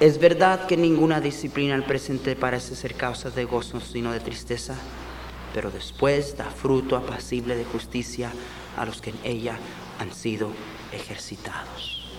[0.00, 4.74] Es verdad que ninguna disciplina al presente parece ser causa de gozo, sino de tristeza,
[5.54, 8.32] pero después da fruto apacible de justicia
[8.76, 9.56] a los que en ella
[10.00, 10.50] han sido
[10.92, 12.12] ejercitados.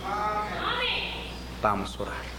[1.62, 2.37] Vamos a orar.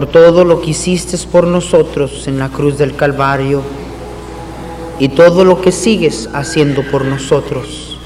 [0.00, 3.60] Por todo lo que hiciste por nosotros en la cruz del Calvario
[4.98, 7.98] y todo lo que sigues haciendo por nosotros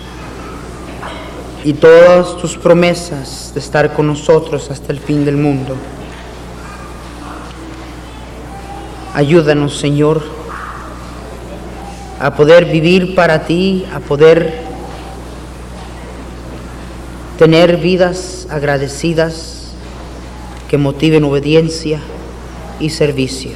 [1.62, 5.76] y todas tus promesas de estar con nosotros hasta el fin del mundo.
[9.14, 10.20] Ayúdanos, Señor,
[12.18, 14.64] a poder vivir para ti, a poder
[17.38, 19.53] tener vidas agradecidas
[20.74, 22.00] que motiven obediencia
[22.80, 23.52] y servicio.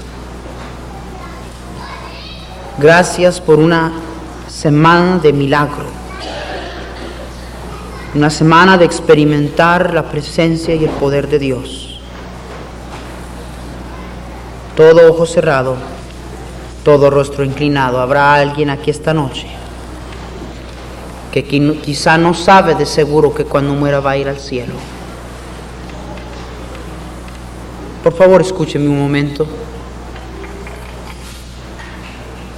[2.79, 3.91] Gracias por una
[4.47, 5.87] semana de milagro,
[8.15, 11.99] una semana de experimentar la presencia y el poder de Dios.
[14.77, 15.75] Todo ojo cerrado,
[16.85, 18.01] todo rostro inclinado.
[18.01, 19.49] Habrá alguien aquí esta noche
[21.33, 24.75] que quizá no sabe de seguro que cuando muera va a ir al cielo.
[28.09, 29.47] Por favor, escúcheme un momento.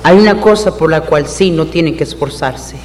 [0.05, 2.77] Hay una cosa por la cual sí no tiene que esforzarse.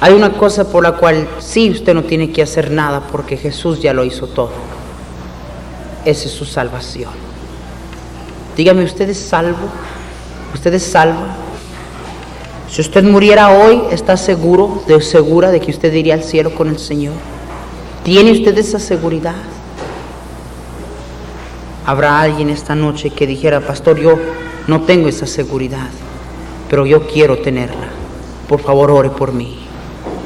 [0.00, 3.80] Hay una cosa por la cual sí usted no tiene que hacer nada porque Jesús
[3.80, 4.50] ya lo hizo todo.
[6.04, 7.12] Esa es su salvación.
[8.56, 9.68] Dígame, ¿usted es salvo?
[10.52, 11.26] ¿Usted es salvo?
[12.68, 16.70] Si usted muriera hoy, ¿está seguro, de segura de que usted iría al cielo con
[16.70, 17.14] el Señor?
[18.02, 19.36] ¿Tiene usted esa seguridad?
[21.86, 24.18] Habrá alguien esta noche que dijera, pastor, yo
[24.66, 25.88] no tengo esa seguridad,
[26.68, 27.86] pero yo quiero tenerla.
[28.48, 29.60] Por favor, ore por mí.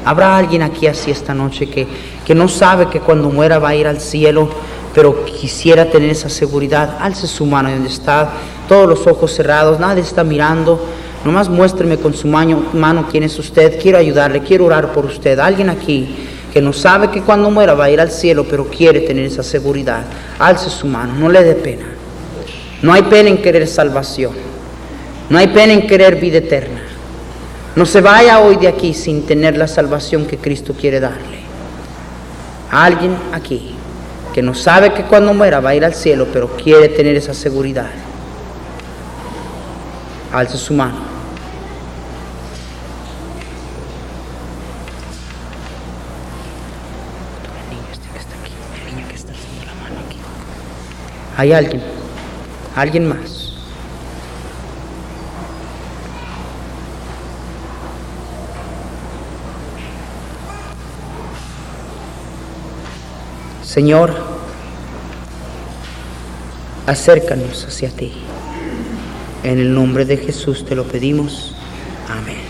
[0.03, 1.87] Habrá alguien aquí así esta noche que,
[2.25, 4.49] que no sabe que cuando muera va a ir al cielo,
[4.95, 6.97] pero quisiera tener esa seguridad.
[6.99, 8.31] Alce su mano donde está,
[8.67, 10.83] todos los ojos cerrados, nadie está mirando.
[11.23, 13.79] Nomás muéstreme con su mano, mano quién es usted.
[13.79, 15.37] Quiero ayudarle, quiero orar por usted.
[15.37, 19.01] Alguien aquí que no sabe que cuando muera va a ir al cielo, pero quiere
[19.01, 20.03] tener esa seguridad.
[20.37, 21.85] Alce su mano, no le dé pena.
[22.81, 24.33] No hay pena en querer salvación.
[25.29, 26.81] No hay pena en querer vida eterna.
[27.75, 31.39] No se vaya hoy de aquí sin tener la salvación que Cristo quiere darle.
[32.69, 33.75] Alguien aquí
[34.33, 37.33] que no sabe que cuando muera va a ir al cielo, pero quiere tener esa
[37.33, 37.89] seguridad.
[40.33, 41.10] Alce su mano.
[51.37, 51.81] Hay alguien,
[52.75, 53.41] alguien más.
[63.63, 64.13] Señor,
[66.85, 68.11] acércanos hacia ti.
[69.43, 71.55] En el nombre de Jesús te lo pedimos.
[72.09, 72.40] Amén.